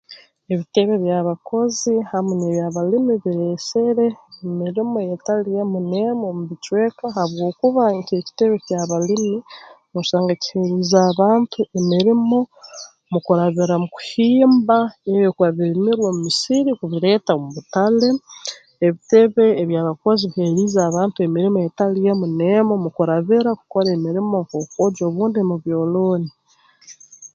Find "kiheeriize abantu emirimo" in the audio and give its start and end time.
10.43-12.39